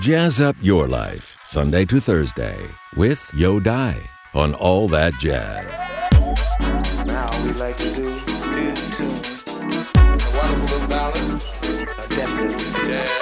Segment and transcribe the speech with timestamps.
[0.00, 5.78] Jazz up your life, Sunday to Thursday, with Yo Die on All That Jazz.
[7.06, 9.44] Now we like to do new tunes.
[9.46, 11.42] A wonderful little ballad.
[11.98, 13.21] A definite jazz.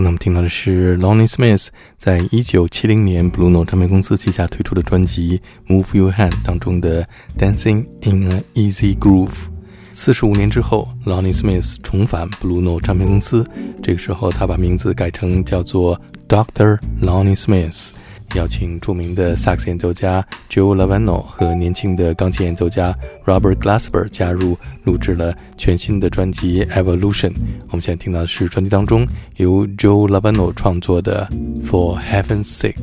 [0.00, 5.40] 那么听到的是 Lonnie Smith 在一九七零年 Blue Note 唱片公司旗下推出的专辑
[5.70, 7.06] 《Move Your Hand》当中的
[7.38, 9.48] Dancing in an Easy Groove。
[9.92, 13.46] 四十五年之后，Lonnie Smith 重返 Blue Note 唱片公司，
[13.82, 16.78] 这个时候他把名字改成叫做 Dr.
[17.02, 17.90] Lonnie Smith。
[18.34, 22.94] 邀请著名的萨克斯演奏家 Joe Lavano 和年轻的钢琴演奏家
[23.24, 27.30] Robert Glasper 加入，录制了全新的专辑《Evolution》。
[27.70, 29.06] 我们现在听到的是专辑当中
[29.36, 31.28] 由 Joe Lavano 创作的
[31.64, 32.74] 《For Heaven's Sake》。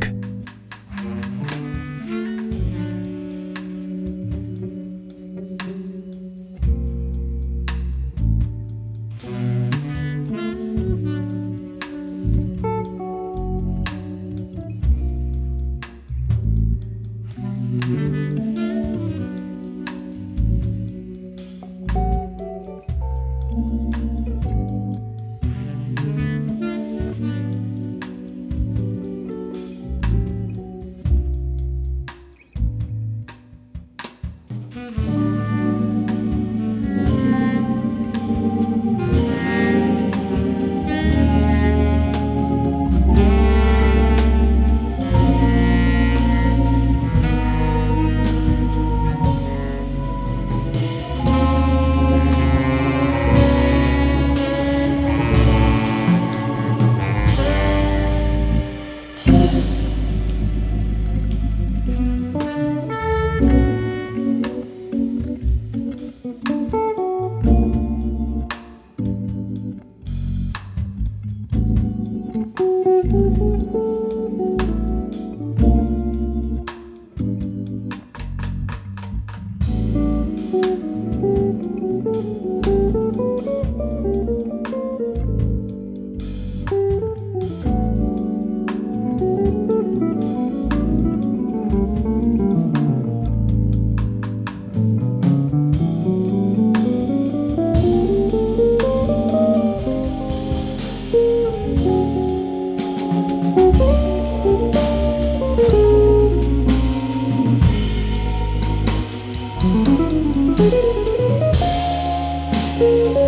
[112.80, 113.27] Música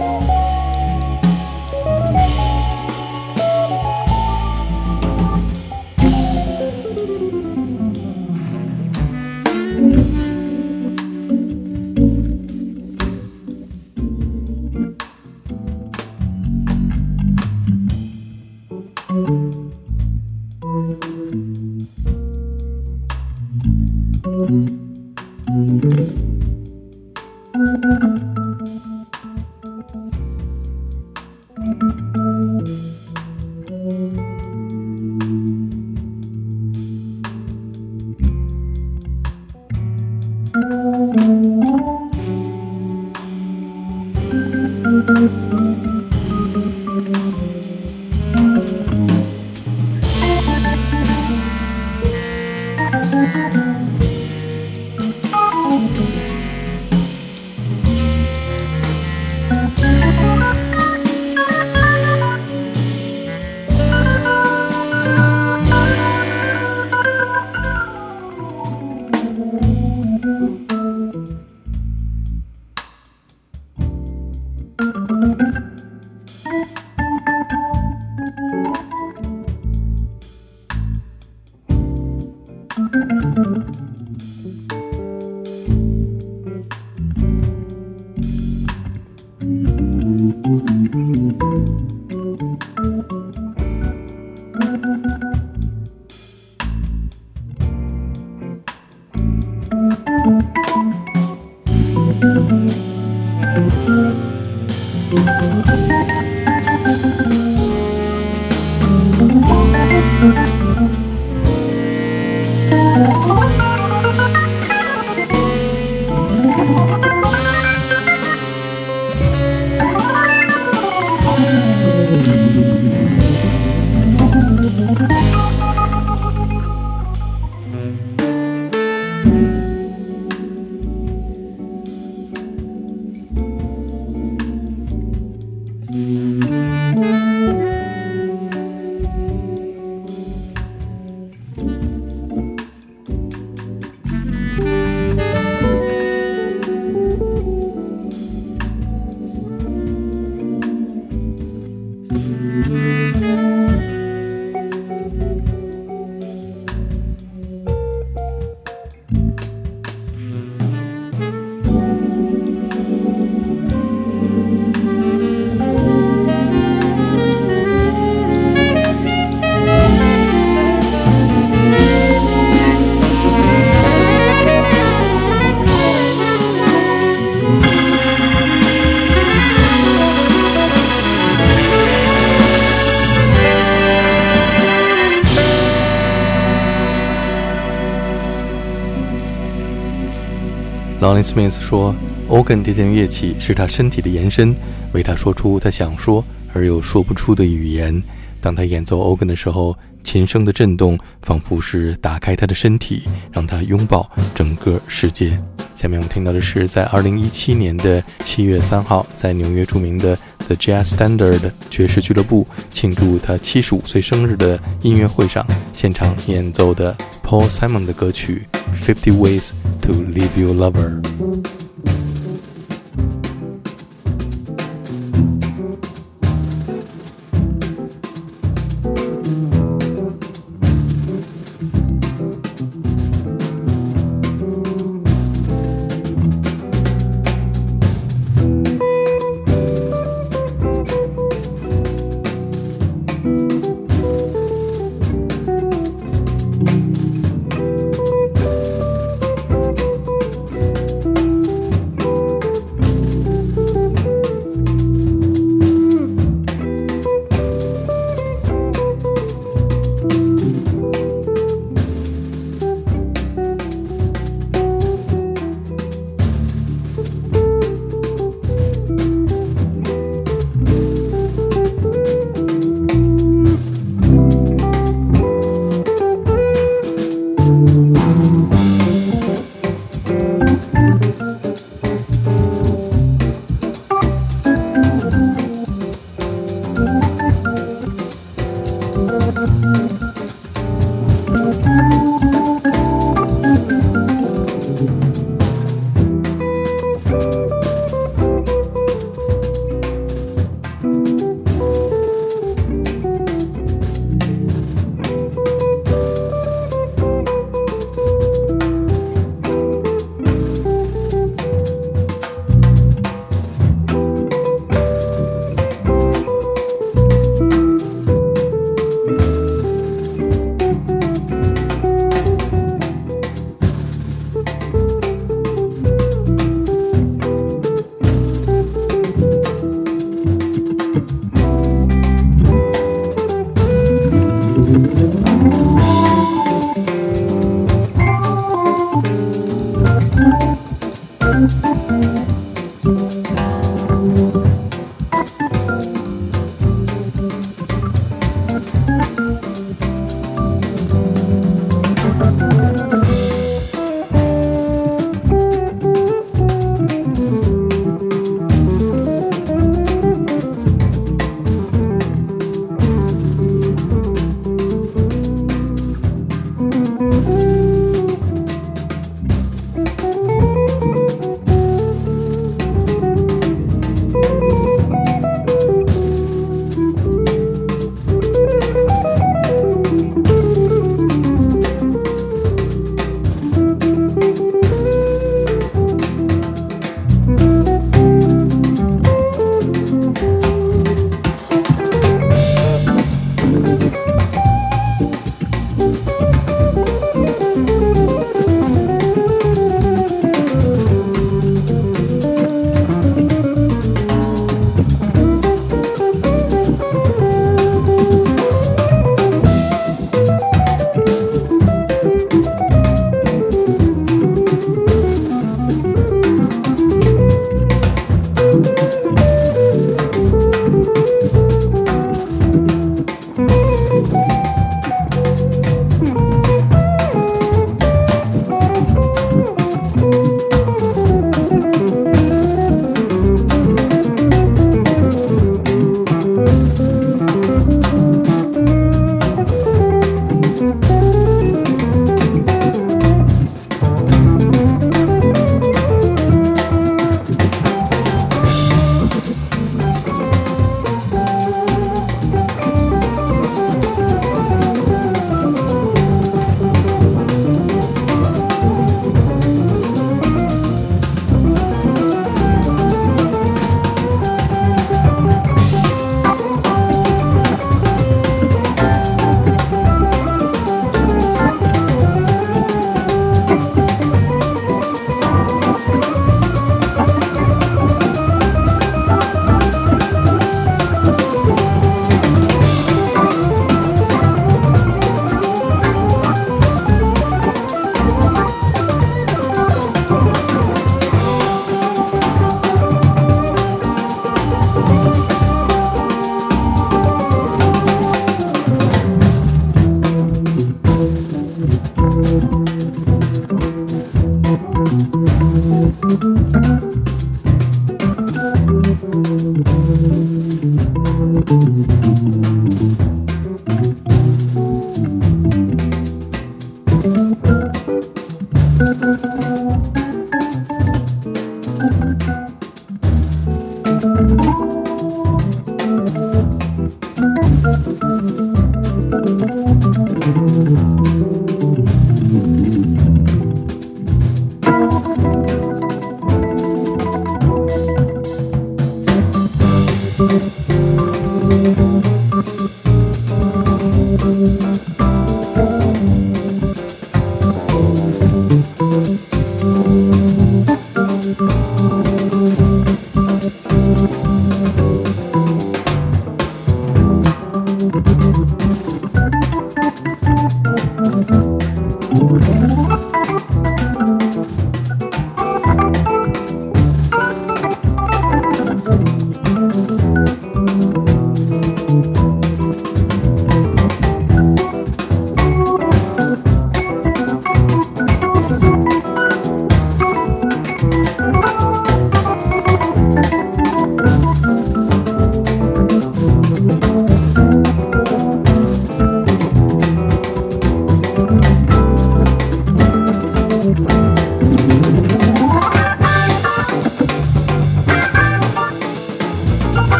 [191.29, 191.93] Smith 说
[192.27, 194.55] ：“organ 这件乐器是他身体的延伸，
[194.93, 198.01] 为他说出他想说而又说不出的语言。
[198.41, 205.39] 当他演奏 organ 的时候，琴声的震动仿佛是打开他的身体，让他拥抱整个世界。”
[205.77, 210.17] 下面我们听到的是在2017年的7月3号，在纽约著名的
[210.49, 218.47] The Jazz Standard 爵士俱乐部庆祝他七十五岁生日的音乐会上现场演奏的 Paul Simon 的歌曲
[218.83, 219.51] 《Fifty Ways
[219.83, 221.01] to Leave Your Lover》。